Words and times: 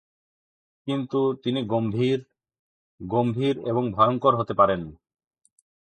কিন্তু, 0.87 1.19
তিনি 1.43 1.59
গম্ভীর, 1.63 2.19
গম্ভীর 3.01 3.55
এবং 3.65 3.83
ভয়ংকর 3.91 4.33
হতে 4.35 4.53
পারেন। 4.53 4.81